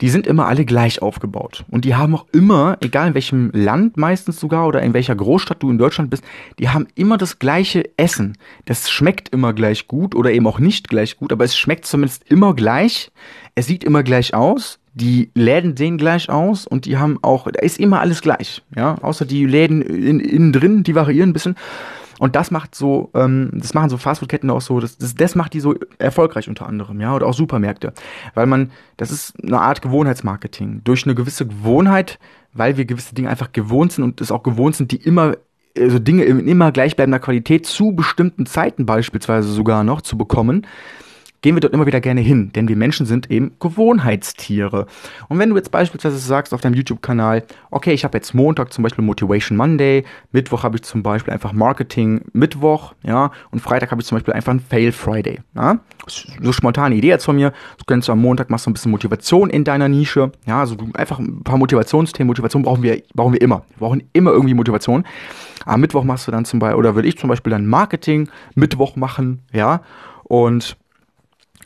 [0.00, 1.64] die sind immer alle gleich aufgebaut.
[1.68, 5.62] Und die haben auch immer, egal in welchem Land meistens sogar oder in welcher Großstadt
[5.62, 6.24] du in Deutschland bist,
[6.58, 8.36] die haben immer das gleiche Essen.
[8.64, 12.30] Das schmeckt immer gleich gut oder eben auch nicht gleich gut, aber es schmeckt zumindest
[12.30, 13.10] immer gleich.
[13.54, 14.78] Es sieht immer gleich aus.
[14.94, 18.96] Die Läden sehen gleich aus und die haben auch, da ist immer alles gleich, ja,
[19.00, 21.54] außer die Läden in, innen drin, die variieren ein bisschen.
[22.18, 25.54] Und das macht so, ähm, das machen so Fastfood-Ketten auch so, das, das, das macht
[25.54, 27.92] die so erfolgreich unter anderem, ja, oder auch Supermärkte.
[28.34, 30.82] Weil man, das ist eine Art Gewohnheitsmarketing.
[30.84, 32.18] Durch eine gewisse Gewohnheit,
[32.52, 35.36] weil wir gewisse Dinge einfach gewohnt sind und es auch gewohnt sind, die immer
[35.76, 40.66] also Dinge in immer gleichbleibender Qualität zu bestimmten Zeiten beispielsweise sogar noch zu bekommen,
[41.42, 44.86] gehen wir dort immer wieder gerne hin, denn wir Menschen sind eben Gewohnheitstiere.
[45.28, 48.82] Und wenn du jetzt beispielsweise sagst auf deinem YouTube-Kanal, okay, ich habe jetzt Montag zum
[48.82, 54.00] Beispiel Motivation Monday, Mittwoch habe ich zum Beispiel einfach Marketing Mittwoch, ja, und Freitag habe
[54.00, 55.78] ich zum Beispiel einfach ein Fail Friday, ja.
[56.42, 57.52] So spontane Idee jetzt von mir.
[57.76, 61.18] Du kannst am Montag machst du ein bisschen Motivation in deiner Nische, ja, also einfach
[61.18, 62.26] ein paar Motivationsthemen.
[62.26, 63.62] Motivation brauchen wir, brauchen wir immer.
[63.68, 65.04] Wir brauchen immer irgendwie Motivation.
[65.66, 68.96] Am Mittwoch machst du dann zum Beispiel, oder würde ich zum Beispiel dann Marketing Mittwoch
[68.96, 69.82] machen, ja,
[70.24, 70.76] und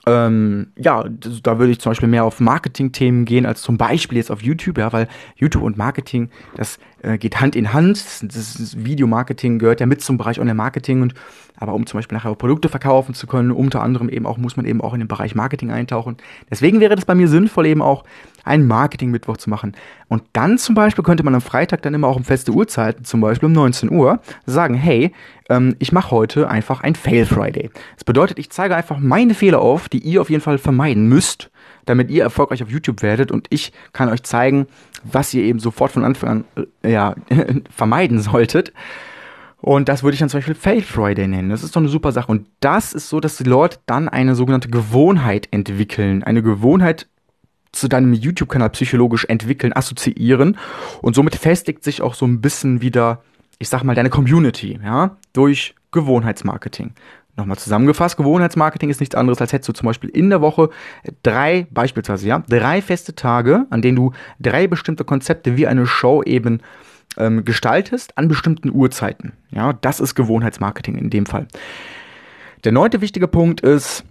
[0.07, 1.05] ähm, ja,
[1.43, 4.79] da würde ich zum Beispiel mehr auf Marketing-Themen gehen als zum Beispiel jetzt auf YouTube,
[4.79, 8.05] ja, weil YouTube und Marketing, das äh, geht Hand in Hand.
[8.23, 11.15] Das, das Videomarketing gehört ja mit zum Bereich Online-Marketing und
[11.63, 14.67] aber um zum Beispiel nachher Produkte verkaufen zu können, unter anderem eben auch, muss man
[14.67, 16.17] eben auch in den Bereich Marketing eintauchen.
[16.51, 18.03] Deswegen wäre das bei mir sinnvoll, eben auch
[18.43, 19.77] einen Marketing-Mittwoch zu machen.
[20.09, 23.21] Und dann zum Beispiel könnte man am Freitag dann immer auch um feste Uhrzeiten, zum
[23.21, 25.13] Beispiel um 19 Uhr, sagen, hey,
[25.49, 27.71] ähm, ich mache heute einfach ein Fail Friday.
[27.95, 31.53] Das bedeutet, ich zeige einfach meine Fehler auf, die ihr auf jeden Fall vermeiden müsst,
[31.87, 34.67] damit ihr erfolgreich auf YouTube werdet und ich kann euch zeigen,
[35.05, 37.15] was ihr eben sofort von Anfang an äh, ja,
[37.71, 38.73] vermeiden solltet.
[39.63, 41.49] Und das würde ich dann zum Beispiel Fail Friday nennen.
[41.49, 42.31] Das ist doch eine super Sache.
[42.31, 46.25] Und das ist so, dass die Leute dann eine sogenannte Gewohnheit entwickeln.
[46.25, 47.07] Eine Gewohnheit
[47.71, 50.59] zu deinem YouTube-Kanal psychologisch entwickeln, assoziieren.
[51.01, 53.23] Und somit festigt sich auch so ein bisschen wieder,
[53.61, 56.93] ich sag mal, deine Community, ja, durch Gewohnheitsmarketing.
[57.37, 60.71] Nochmal zusammengefasst, Gewohnheitsmarketing ist nichts anderes, als hättest du zum Beispiel in der Woche
[61.23, 66.23] drei, beispielsweise, ja, drei feste Tage, an denen du drei bestimmte Konzepte wie eine Show
[66.25, 66.61] eben
[67.17, 69.33] ähm, gestaltest an bestimmten Uhrzeiten.
[69.51, 71.47] Ja, das ist Gewohnheitsmarketing in dem Fall.
[72.65, 74.05] Der neunte wichtige Punkt ist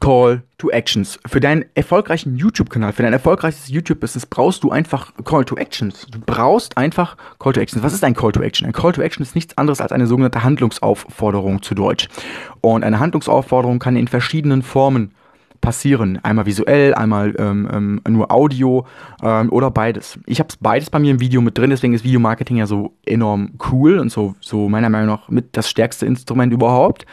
[0.00, 1.18] Call to Actions.
[1.26, 6.06] Für deinen erfolgreichen YouTube-Kanal, für dein erfolgreiches YouTube-Business brauchst du einfach Call to Actions.
[6.10, 7.82] Du brauchst einfach Call to Actions.
[7.82, 8.66] Was ist ein Call to Action?
[8.66, 12.08] Ein Call to Action ist nichts anderes als eine sogenannte Handlungsaufforderung zu Deutsch.
[12.60, 15.12] Und eine Handlungsaufforderung kann in verschiedenen Formen
[15.62, 16.18] passieren.
[16.22, 18.86] Einmal visuell, einmal ähm, ähm, nur Audio
[19.22, 20.18] ähm, oder beides.
[20.26, 23.52] Ich habe beides bei mir im Video mit drin, deswegen ist Videomarketing ja so enorm
[23.70, 27.06] cool und so, so meiner Meinung nach mit das stärkste Instrument überhaupt.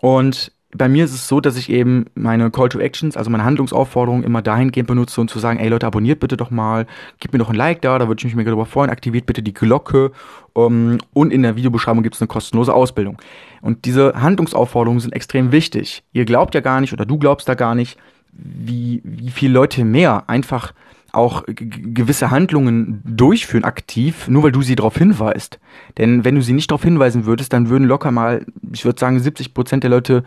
[0.00, 3.44] Und bei mir ist es so, dass ich eben meine Call to Actions, also meine
[3.44, 6.86] Handlungsaufforderungen immer dahingehend benutze und zu sagen, ey Leute, abonniert bitte doch mal,
[7.20, 9.54] gebt mir doch ein Like da, da würde ich mich darüber freuen, aktiviert bitte die
[9.54, 10.10] Glocke
[10.52, 13.18] um, ähm, und in der Videobeschreibung gibt es eine kostenlose Ausbildung.
[13.60, 16.02] Und diese Handlungsaufforderungen sind extrem wichtig.
[16.12, 17.98] Ihr glaubt ja gar nicht oder du glaubst da gar nicht,
[18.32, 20.72] wie, wie viele Leute mehr einfach
[21.14, 25.58] auch gewisse Handlungen durchführen aktiv, nur weil du sie darauf hinweist.
[25.98, 29.18] Denn wenn du sie nicht darauf hinweisen würdest, dann würden locker mal, ich würde sagen,
[29.18, 30.24] 70 Prozent der Leute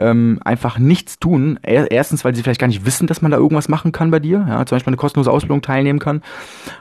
[0.00, 1.58] ähm, einfach nichts tun.
[1.62, 4.46] Erstens, weil sie vielleicht gar nicht wissen, dass man da irgendwas machen kann bei dir,
[4.48, 6.22] ja, zum Beispiel eine kostenlose Ausbildung teilnehmen kann.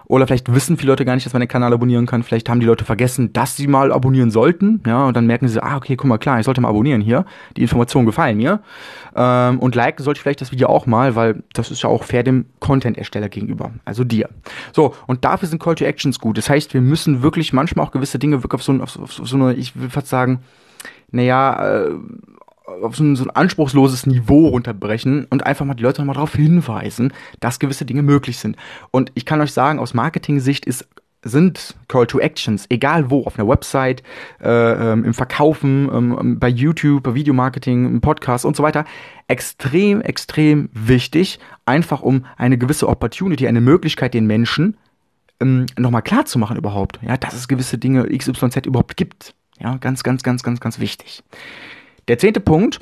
[0.05, 2.23] Oder vielleicht wissen viele Leute gar nicht, dass man den Kanal abonnieren kann.
[2.23, 5.61] Vielleicht haben die Leute vergessen, dass sie mal abonnieren sollten, ja, und dann merken sie,
[5.61, 7.25] ah, okay, guck mal, klar, ich sollte mal abonnieren hier.
[7.57, 8.61] Die Informationen gefallen mir.
[9.15, 12.03] Ähm, und liken sollte ich vielleicht das Video auch mal, weil das ist ja auch
[12.03, 14.29] fair dem Content-Ersteller gegenüber, also dir.
[14.71, 16.37] So, und dafür sind Call to Actions gut.
[16.37, 19.35] Das heißt, wir müssen wirklich manchmal auch gewisse Dinge wirklich auf so, auf, auf so
[19.35, 20.39] eine, ich will fast sagen,
[21.11, 21.89] naja, äh,
[22.81, 26.35] auf so ein, so ein anspruchsloses Niveau runterbrechen und einfach mal die Leute nochmal darauf
[26.35, 28.57] hinweisen, dass gewisse Dinge möglich sind.
[28.91, 30.87] Und ich kann euch sagen, aus Marketing-Sicht ist
[31.21, 34.03] sind Call to Actions, egal wo, auf einer Website,
[34.41, 38.85] äh, ähm, im Verkaufen, ähm, bei YouTube, bei Videomarketing, im Podcast und so weiter,
[39.27, 44.77] extrem, extrem wichtig, einfach um eine gewisse Opportunity, eine Möglichkeit den Menschen
[45.41, 49.35] ähm, nochmal klar zu machen überhaupt, ja, dass es gewisse Dinge XYZ überhaupt gibt.
[49.59, 51.23] Ja, ganz, ganz, ganz, ganz, ganz wichtig.
[52.09, 52.79] Der zehnte Punkt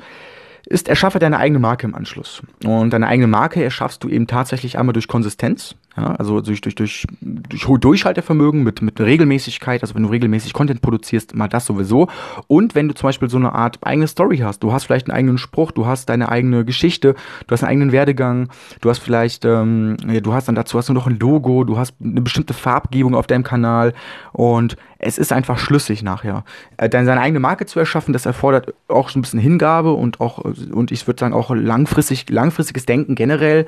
[0.66, 2.42] ist, erschaffe deine eigene Marke im Anschluss.
[2.64, 6.74] Und deine eigene Marke erschaffst du eben tatsächlich einmal durch Konsistenz, ja, also durch, durch,
[6.74, 12.08] durch, durch Durchhaltevermögen, mit, mit Regelmäßigkeit, also wenn du regelmäßig Content produzierst, mal das sowieso.
[12.46, 15.16] Und wenn du zum Beispiel so eine Art eigene Story hast, du hast vielleicht einen
[15.16, 17.14] eigenen Spruch, du hast deine eigene Geschichte,
[17.46, 18.48] du hast einen eigenen Werdegang,
[18.80, 21.78] du hast vielleicht, ähm, ja, du hast dann dazu hast du noch ein Logo, du
[21.78, 23.92] hast eine bestimmte Farbgebung auf deinem Kanal
[24.32, 26.44] und es ist einfach schlüssig nachher.
[26.76, 30.20] Äh, dann seine eigene Marke zu erschaffen, das erfordert auch so ein bisschen Hingabe und
[30.20, 33.66] auch, und ich würde sagen, auch langfristig, langfristiges Denken generell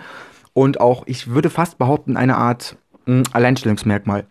[0.52, 4.26] und auch, ich würde fast behaupten, eine Art hm, Alleinstellungsmerkmal.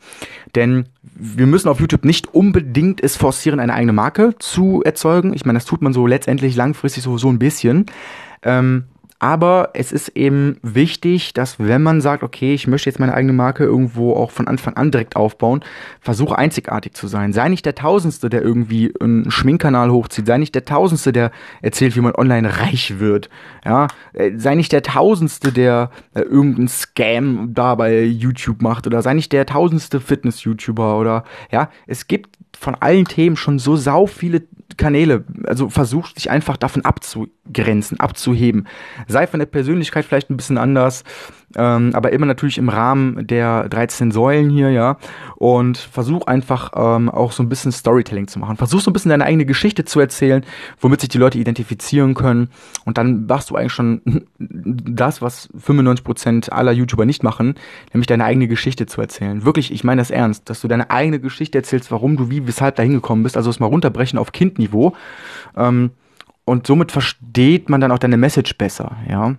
[0.56, 5.34] Denn wir müssen auf YouTube nicht unbedingt es forcieren, eine eigene Marke zu erzeugen.
[5.34, 7.86] Ich meine, das tut man so letztendlich langfristig so, so ein bisschen.
[8.44, 8.86] Ähm,
[9.20, 13.34] aber es ist eben wichtig, dass wenn man sagt, okay, ich möchte jetzt meine eigene
[13.34, 15.62] Marke irgendwo auch von Anfang an direkt aufbauen,
[16.00, 17.34] versuche einzigartig zu sein.
[17.34, 20.26] Sei nicht der Tausendste, der irgendwie einen Schminkkanal hochzieht.
[20.26, 23.30] Sei nicht der Tausendste, der erzählt, wie man online reich wird.
[23.66, 28.88] Ja, äh, sei nicht der Tausendste, der äh, irgendeinen Scam da bei YouTube macht.
[28.88, 30.98] Oder sei nicht der Tausendste Fitness-YouTuber.
[30.98, 34.44] Oder ja, es gibt von allen Themen schon so sau viele
[34.80, 35.24] Kanäle.
[35.46, 38.68] Also versuch dich einfach davon abzugrenzen, abzuheben.
[39.08, 41.04] Sei von der Persönlichkeit vielleicht ein bisschen anders,
[41.56, 44.98] ähm, aber immer natürlich im Rahmen der 13 Säulen hier, ja.
[45.36, 48.58] Und versuch einfach ähm, auch so ein bisschen Storytelling zu machen.
[48.58, 50.46] Versuch so ein bisschen deine eigene Geschichte zu erzählen,
[50.80, 52.50] womit sich die Leute identifizieren können.
[52.86, 54.02] Und dann machst du eigentlich schon
[54.40, 57.56] das, was 95% aller YouTuber nicht machen,
[57.94, 59.44] nämlich deine eigene Geschichte zu erzählen.
[59.44, 62.76] Wirklich, ich meine das ernst, dass du deine eigene Geschichte erzählst, warum du wie, weshalb
[62.76, 63.36] da hingekommen bist.
[63.36, 64.69] Also es mal runterbrechen auf Kindniveau.
[65.56, 65.92] Ähm,
[66.46, 69.36] und somit versteht man dann auch deine Message besser, ja.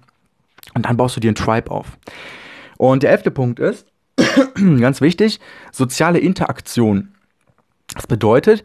[0.75, 1.99] Und dann baust du dir einen Tribe auf.
[2.77, 3.87] Und der elfte Punkt ist,
[4.81, 5.41] ganz wichtig,
[5.73, 7.13] soziale Interaktion.
[7.95, 8.63] Das bedeutet,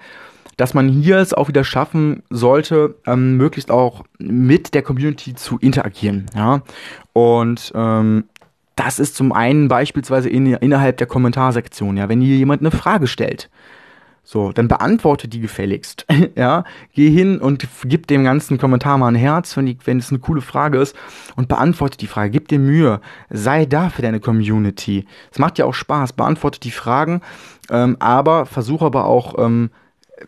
[0.57, 5.57] dass man hier es auch wieder schaffen sollte, ähm, möglichst auch mit der Community zu
[5.59, 6.27] interagieren.
[6.35, 6.61] Ja?
[7.13, 8.25] Und ähm,
[8.75, 11.97] das ist zum einen beispielsweise in, innerhalb der Kommentarsektion.
[11.97, 12.09] Ja?
[12.09, 13.49] Wenn hier jemand eine Frage stellt,
[14.27, 16.07] so, dann beantworte die gefälligst.
[16.35, 20.09] ja, geh hin und gib dem ganzen Kommentar mal ein Herz, wenn, die, wenn es
[20.09, 20.95] eine coole Frage ist
[21.35, 22.31] und beantworte die Frage.
[22.31, 23.01] Gib dir Mühe.
[23.29, 25.05] Sei da für deine Community.
[25.31, 26.13] Es macht ja auch Spaß.
[26.13, 27.21] Beantworte die Fragen,
[27.69, 29.69] ähm, aber versuche aber auch, ähm,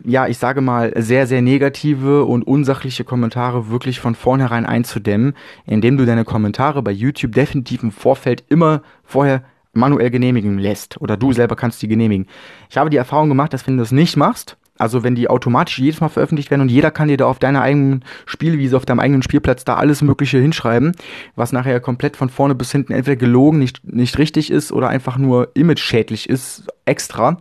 [0.04, 5.34] ja, ich sage mal, sehr, sehr negative und unsachliche Kommentare wirklich von vornherein einzudämmen,
[5.66, 9.42] indem du deine Kommentare bei YouTube definitiv im Vorfeld immer vorher
[9.78, 12.26] manuell genehmigen lässt oder du selber kannst die genehmigen.
[12.68, 15.78] Ich habe die Erfahrung gemacht, dass wenn du das nicht machst, also wenn die automatisch
[15.78, 19.00] jedes Mal veröffentlicht werden und jeder kann dir da auf deiner eigenen Spielwiese, auf deinem
[19.00, 20.92] eigenen Spielplatz da alles Mögliche hinschreiben,
[21.34, 25.18] was nachher komplett von vorne bis hinten entweder gelogen, nicht, nicht richtig ist oder einfach
[25.18, 27.38] nur image-schädlich ist, extra,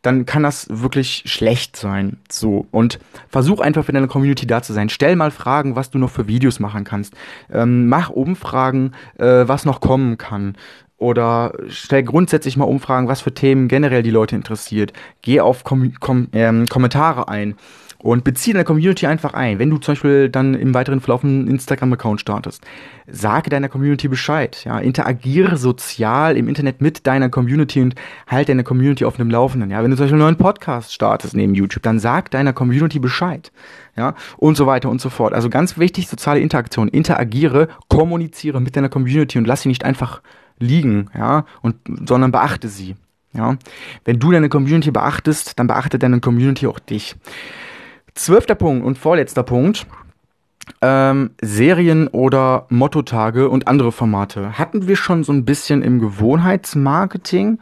[0.00, 2.18] dann kann das wirklich schlecht sein.
[2.28, 2.66] So.
[2.72, 4.88] Und versuch einfach für deine Community da zu sein.
[4.88, 7.14] Stell mal Fragen, was du noch für Videos machen kannst.
[7.52, 10.56] Ähm, mach Umfragen, äh, was noch kommen kann.
[11.02, 14.92] Oder stell grundsätzlich mal Umfragen, was für Themen generell die Leute interessiert.
[15.20, 17.56] Geh auf Kom Kom ähm, Kommentare ein
[17.98, 19.58] und beziehe deine Community einfach ein.
[19.58, 22.64] Wenn du zum Beispiel dann im weiteren Verlauf einen Instagram-Account startest,
[23.06, 24.64] sage deiner Community Bescheid.
[24.64, 27.94] Ja, interagiere sozial im Internet mit deiner Community und
[28.28, 29.70] halte deine Community auf dem Laufenden.
[29.70, 32.98] Ja, wenn du zum Beispiel einen neuen Podcast startest neben YouTube, dann sag deiner Community
[32.98, 33.50] Bescheid.
[33.96, 35.32] Ja, und so weiter und so fort.
[35.32, 36.88] Also ganz wichtig, soziale Interaktion.
[36.88, 40.22] Interagiere, kommuniziere mit deiner Community und lass sie nicht einfach
[40.58, 42.96] liegen, ja, und, sondern beachte sie.
[43.32, 43.56] Ja.
[44.04, 47.16] Wenn du deine Community beachtest, dann beachtet deine Community auch dich.
[48.14, 49.86] Zwölfter Punkt und vorletzter Punkt
[50.80, 54.58] ähm, Serien oder Mottotage und andere Formate.
[54.58, 57.58] Hatten wir schon so ein bisschen im Gewohnheitsmarketing,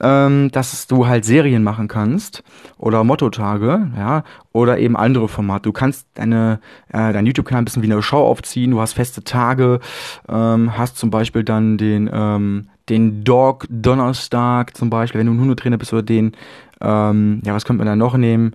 [0.00, 2.42] ähm, dass du halt Serien machen kannst
[2.78, 5.62] oder Mottotage, ja, oder eben andere Formate.
[5.62, 9.24] Du kannst deine, äh, dein YouTube-Kanal ein bisschen wie eine Show aufziehen, du hast feste
[9.24, 9.80] Tage,
[10.28, 15.40] ähm, hast zum Beispiel dann den, ähm, den Dog Donnerstag zum Beispiel, wenn du ein
[15.40, 16.32] Hundetrainer bist oder den,
[16.80, 18.54] ähm, ja, was könnte man da noch nehmen?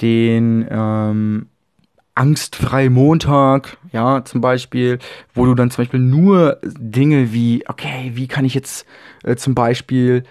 [0.00, 1.46] Den, ähm,
[2.14, 4.98] angstfrei Montag, ja, zum Beispiel,
[5.34, 8.86] wo du dann zum Beispiel nur Dinge wie, okay, wie kann ich jetzt
[9.24, 10.24] äh, zum Beispiel,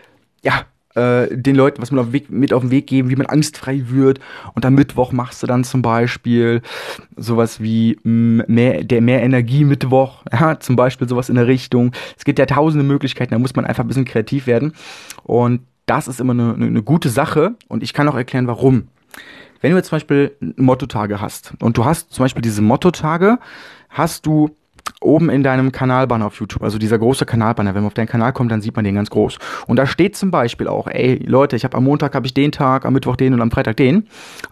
[0.43, 0.65] ja,
[0.95, 3.83] äh, den Leuten was mit auf, Weg, mit auf den Weg geben, wie man angstfrei
[3.87, 4.19] wird.
[4.53, 6.61] Und am Mittwoch machst du dann zum Beispiel
[7.15, 11.91] sowas wie mm, mehr, der mehr Energie Mittwoch, ja, zum Beispiel sowas in der Richtung.
[12.17, 14.73] Es gibt ja tausende Möglichkeiten, da muss man einfach ein bisschen kreativ werden.
[15.23, 18.87] Und das ist immer eine, eine gute Sache und ich kann auch erklären, warum
[19.61, 23.39] wenn du jetzt zum Beispiel Mottotage hast und du hast zum Beispiel diese Mottotage,
[23.89, 24.55] hast du
[25.01, 28.33] oben in deinem Kanalbanner auf YouTube, also dieser große Kanalbanner, wenn man auf deinen Kanal
[28.33, 29.37] kommt, dann sieht man den ganz groß.
[29.67, 32.51] Und da steht zum Beispiel auch, ey Leute, ich habe am Montag habe ich den
[32.51, 34.07] Tag, am Mittwoch den und am Freitag den,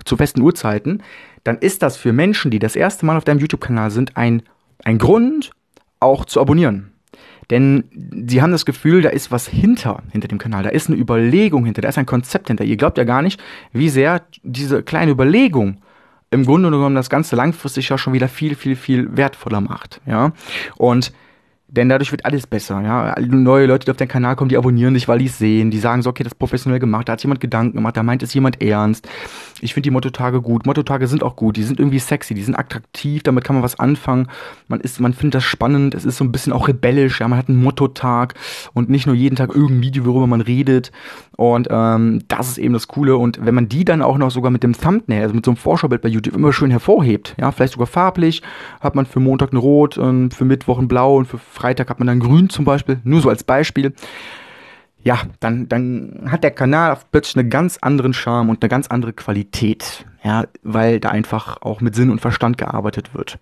[0.06, 1.04] zu festen Uhrzeiten,
[1.44, 4.44] dann ist das für Menschen, die das erste Mal auf deinem YouTube-Kanal sind, ein,
[4.84, 5.52] ein Grund,
[6.00, 6.92] auch zu abonnieren.
[7.50, 7.86] Denn
[8.28, 10.64] sie haben das Gefühl, da ist was hinter, hinter dem Kanal.
[10.64, 12.66] Da ist eine Überlegung hinter, da ist ein Konzept hinter.
[12.66, 15.78] Ihr glaubt ja gar nicht, wie sehr diese kleine Überlegung
[16.30, 20.02] im Grunde genommen das Ganze langfristig ja schon wieder viel, viel, viel wertvoller macht.
[20.06, 20.34] Ja.
[20.76, 21.14] Und
[21.70, 23.16] denn dadurch wird alles besser, ja.
[23.20, 25.70] Neue Leute, die auf den Kanal kommen, die abonnieren dich, weil die es sehen.
[25.70, 28.24] Die sagen so, okay, das ist professionell gemacht, da hat jemand Gedanken gemacht, da meint
[28.24, 29.08] es jemand ernst.
[29.60, 30.66] Ich finde die Mottotage gut.
[30.66, 33.80] Mottotage sind auch gut, die sind irgendwie sexy, die sind attraktiv, damit kann man was
[33.80, 34.28] anfangen.
[34.68, 37.28] Man man findet das spannend, es ist so ein bisschen auch rebellisch, ja.
[37.28, 38.36] Man hat einen Mottotag
[38.74, 40.92] und nicht nur jeden Tag irgendein Video, worüber man redet.
[41.36, 43.18] Und ähm, das ist eben das Coole.
[43.18, 45.58] Und wenn man die dann auch noch sogar mit dem Thumbnail, also mit so einem
[45.58, 48.42] Vorschaubild bei YouTube immer schön hervorhebt, ja, vielleicht sogar farblich,
[48.80, 52.00] hat man für Montag ein Rot, und für Mittwoch ein Blau und für Freitag hat
[52.00, 53.94] man dann grün zum Beispiel, nur so als Beispiel.
[55.04, 59.14] Ja, dann, dann hat der Kanal plötzlich einen ganz anderen Charme und eine ganz andere
[59.14, 60.06] Qualität.
[60.24, 63.40] Ja, weil da einfach auch mit Sinn und Verstand gearbeitet wird.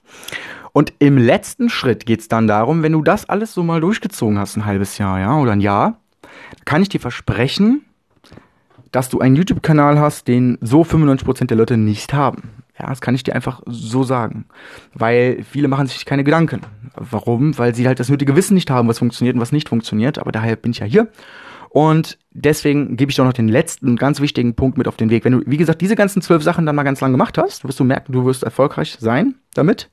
[0.71, 4.38] Und im letzten Schritt geht es dann darum, wenn du das alles so mal durchgezogen
[4.38, 5.99] hast, ein halbes Jahr, ja, oder ein Jahr,
[6.65, 7.86] kann ich dir versprechen,
[8.91, 12.64] dass du einen YouTube-Kanal hast, den so 95% der Leute nicht haben.
[12.77, 14.45] Ja, das kann ich dir einfach so sagen.
[14.93, 16.61] Weil viele machen sich keine Gedanken.
[16.95, 17.57] Warum?
[17.57, 20.19] Weil sie halt das nötige Wissen nicht haben, was funktioniert und was nicht funktioniert.
[20.19, 21.07] Aber daher bin ich ja hier.
[21.69, 25.25] Und deswegen gebe ich doch noch den letzten ganz wichtigen Punkt mit auf den Weg.
[25.25, 27.79] Wenn du, wie gesagt, diese ganzen zwölf Sachen dann mal ganz lang gemacht hast, wirst
[27.79, 29.89] du merken, du wirst erfolgreich sein damit.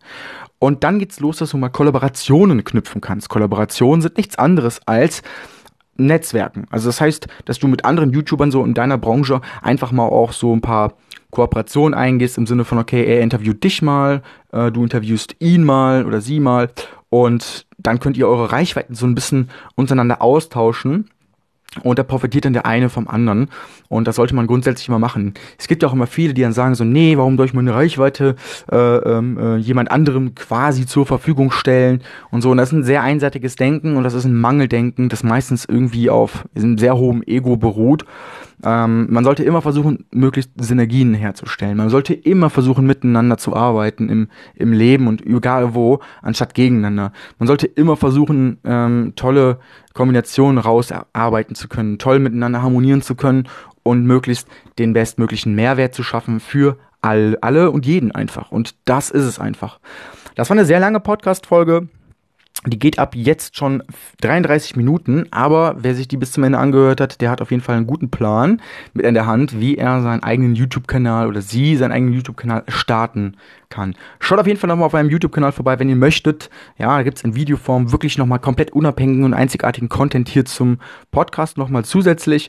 [0.60, 3.28] Und dann geht's los, dass du mal Kollaborationen knüpfen kannst.
[3.28, 5.22] Kollaborationen sind nichts anderes als
[5.96, 6.66] Netzwerken.
[6.70, 10.32] Also das heißt, dass du mit anderen YouTubern so in deiner Branche einfach mal auch
[10.32, 10.94] so ein paar
[11.30, 16.04] Kooperationen eingehst im Sinne von, okay, er interviewt dich mal, äh, du interviewst ihn mal
[16.04, 16.70] oder sie mal
[17.08, 21.10] und dann könnt ihr eure Reichweiten so ein bisschen untereinander austauschen
[21.82, 23.48] und da profitiert dann der eine vom anderen.
[23.88, 25.34] Und das sollte man grundsätzlich immer machen.
[25.58, 27.74] Es gibt ja auch immer viele, die dann sagen so, nee, warum soll ich meine
[27.74, 28.36] Reichweite
[28.70, 32.50] äh, ähm, äh, jemand anderem quasi zur Verfügung stellen und so.
[32.50, 36.10] Und das ist ein sehr einseitiges Denken und das ist ein Mangeldenken, das meistens irgendwie
[36.10, 38.04] auf einem sehr hohem Ego beruht.
[38.64, 41.76] Ähm, man sollte immer versuchen, möglichst Synergien herzustellen.
[41.76, 47.12] Man sollte immer versuchen, miteinander zu arbeiten im, im Leben und egal wo, anstatt gegeneinander.
[47.38, 49.58] Man sollte immer versuchen, ähm, tolle
[49.94, 53.48] Kombinationen rausarbeiten zu können, toll miteinander harmonieren zu können
[53.82, 54.48] und möglichst
[54.78, 58.52] den bestmöglichen Mehrwert zu schaffen für all, alle und jeden einfach.
[58.52, 59.80] Und das ist es einfach.
[60.36, 61.88] Das war eine sehr lange Podcast-Folge.
[62.64, 63.82] Die geht ab jetzt schon
[64.20, 67.62] 33 Minuten, aber wer sich die bis zum Ende angehört hat, der hat auf jeden
[67.62, 68.62] Fall einen guten Plan
[68.94, 73.36] mit in der Hand, wie er seinen eigenen YouTube-Kanal oder sie seinen eigenen YouTube-Kanal starten
[73.68, 73.96] kann.
[74.20, 76.50] Schaut auf jeden Fall nochmal auf meinem YouTube-Kanal vorbei, wenn ihr möchtet.
[76.78, 80.78] Ja, da gibt es in Videoform wirklich nochmal komplett unabhängigen und einzigartigen Content hier zum
[81.10, 82.48] Podcast nochmal zusätzlich.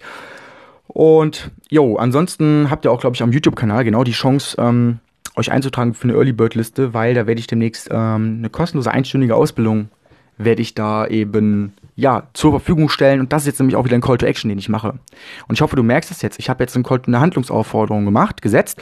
[0.86, 5.00] Und jo, ansonsten habt ihr auch, glaube ich, am YouTube-Kanal genau die Chance, ähm,
[5.36, 8.92] euch einzutragen für eine Early Bird Liste, weil da werde ich demnächst ähm, eine kostenlose
[8.92, 9.90] einstündige Ausbildung
[10.38, 13.96] werde ich da eben ja zur Verfügung stellen und das ist jetzt nämlich auch wieder
[13.96, 15.00] ein Call to Action, den ich mache.
[15.48, 16.40] Und ich hoffe, du merkst es jetzt.
[16.40, 18.82] Ich habe jetzt eine Handlungsaufforderung gemacht, gesetzt,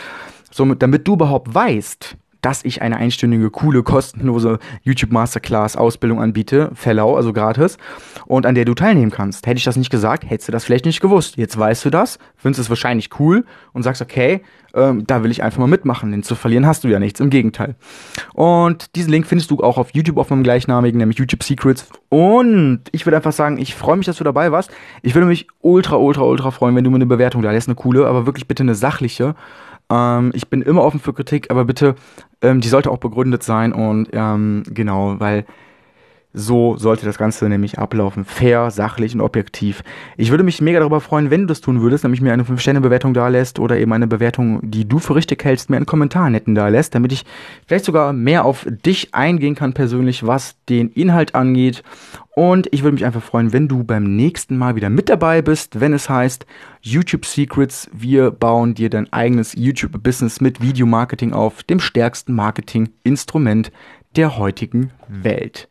[0.51, 6.71] somit damit du überhaupt weißt, dass ich eine einstündige, coole, kostenlose YouTube Masterclass Ausbildung anbiete,
[6.73, 7.77] Fellow, also gratis,
[8.25, 9.47] und an der du teilnehmen kannst.
[9.47, 11.37] Hätte ich das nicht gesagt, hättest du das vielleicht nicht gewusst.
[11.37, 14.41] Jetzt weißt du das, findest es wahrscheinlich cool und sagst, okay,
[14.73, 17.29] ähm, da will ich einfach mal mitmachen, denn zu verlieren hast du ja nichts, im
[17.29, 17.75] Gegenteil.
[18.33, 21.89] Und diesen Link findest du auch auf YouTube auf meinem gleichnamigen, nämlich YouTube Secrets.
[22.09, 24.71] Und ich würde einfach sagen, ich freue mich, dass du dabei warst.
[25.01, 27.75] Ich würde mich ultra, ultra, ultra freuen, wenn du mir eine Bewertung da lässt, eine
[27.75, 29.35] coole, aber wirklich bitte eine sachliche
[29.91, 31.95] Ähm, ich bin immer offen für Kritik, aber bitte,
[32.41, 35.45] ähm, die sollte auch begründet sein und ähm, genau, weil
[36.33, 38.23] so sollte das Ganze nämlich ablaufen.
[38.25, 39.83] Fair, sachlich und objektiv.
[40.17, 43.13] Ich würde mich mega darüber freuen, wenn du das tun würdest, nämlich mir eine 5-Sterne-Bewertung
[43.13, 46.55] da lässt oder eben eine Bewertung, die du für richtig hältst, mir einen Kommentar netten
[46.55, 47.25] da lässt, damit ich
[47.67, 51.83] vielleicht sogar mehr auf dich eingehen kann persönlich, was den Inhalt angeht.
[52.33, 55.81] Und ich würde mich einfach freuen, wenn du beim nächsten Mal wieder mit dabei bist,
[55.81, 56.45] wenn es heißt
[56.79, 57.89] YouTube Secrets.
[57.91, 63.71] Wir bauen dir dein eigenes YouTube-Business mit Videomarketing auf, dem stärksten Marketing-Instrument
[64.15, 65.67] der heutigen Welt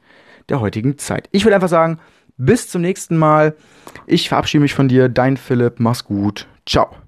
[0.50, 1.28] der heutigen Zeit.
[1.32, 1.98] Ich würde einfach sagen,
[2.36, 3.54] bis zum nächsten Mal.
[4.06, 5.78] Ich verabschiede mich von dir, dein Philipp.
[5.78, 6.46] Mach's gut.
[6.66, 6.99] Ciao.